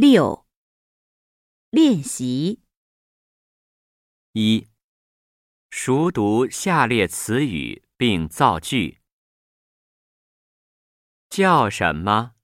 [0.00, 0.46] 六、
[1.70, 2.62] 练习
[4.30, 4.68] 一、
[5.70, 9.00] 熟读下列词语并造句。
[11.28, 12.36] 叫什么？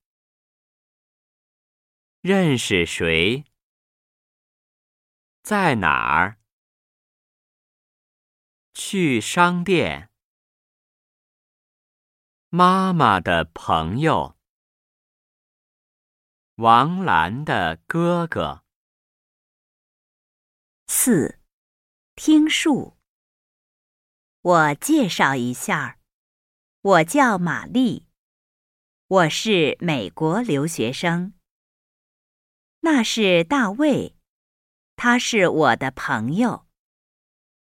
[2.23, 3.45] 认识谁？
[5.45, 6.41] 在哪儿？
[8.73, 10.11] 去商店。
[12.49, 14.37] 妈妈的朋友。
[16.57, 18.63] 王兰的哥哥。
[20.87, 21.41] 四、
[22.15, 22.97] 听述。
[24.41, 25.99] 我介绍一下，
[26.81, 28.07] 我叫玛丽，
[29.09, 31.35] 我是美国留学生。
[32.83, 34.15] 那是大卫，
[34.95, 36.69] 他是我的朋友，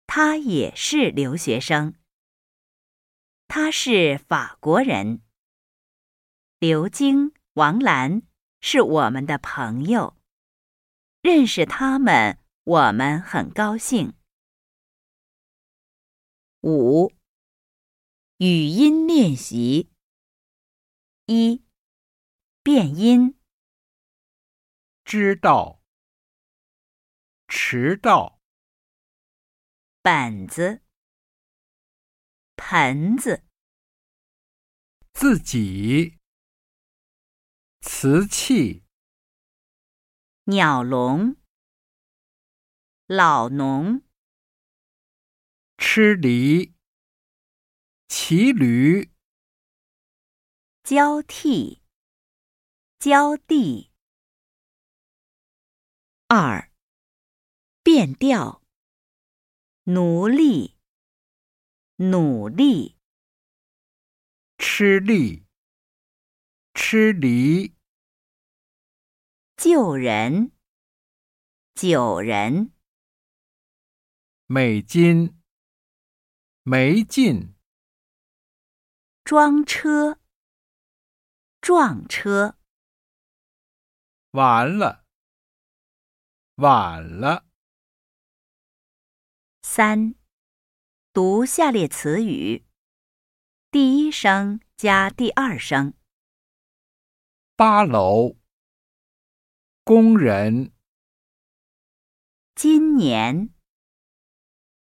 [0.05, 1.95] 他也是留学生。
[3.47, 5.23] 他是法国人。
[6.59, 8.21] 刘晶、王兰。
[8.65, 10.15] 是我们的朋友，
[11.21, 14.13] 认识他们，我们很高兴。
[16.61, 17.11] 五、
[18.37, 19.91] 语音练习
[21.25, 21.61] 一、
[22.63, 23.37] 变音。
[25.03, 25.81] 知道，
[27.49, 28.39] 迟到。
[30.01, 30.81] 本子，
[32.55, 33.43] 盆子。
[35.11, 36.17] 自己。
[37.85, 38.85] 瓷器，
[40.45, 41.35] 鸟笼，
[43.07, 44.01] 老农，
[45.77, 46.73] 吃梨，
[48.07, 49.11] 骑驴，
[50.81, 51.81] 交替，
[52.99, 53.91] 交地。
[56.29, 56.71] 二，
[57.83, 58.63] 变调，
[59.83, 60.77] 奴隶，
[61.97, 62.97] 努力，
[64.57, 65.43] 吃力。
[66.75, 67.75] 吃梨，
[69.55, 70.51] 救人，
[71.75, 72.71] 九人，
[74.47, 75.39] 美金，
[76.63, 77.53] 没劲，
[79.23, 80.19] 装车，
[81.61, 82.57] 撞车，
[84.31, 85.05] 完了，
[86.55, 87.45] 晚了。
[89.61, 90.15] 三，
[91.13, 92.65] 读下列词语，
[93.69, 95.93] 第一声加第二声。
[97.55, 98.35] 八楼，
[99.83, 100.73] 工人。
[102.55, 103.53] 今年，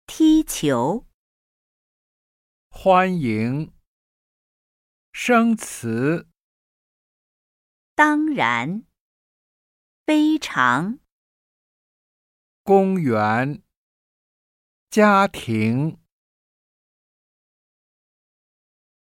[0.04, 1.06] 踢球。
[2.68, 3.72] 欢迎，
[5.12, 6.28] 生词。
[7.94, 8.84] 当然，
[10.04, 10.98] 非常。
[12.64, 13.62] 公园，
[14.90, 16.00] 家庭。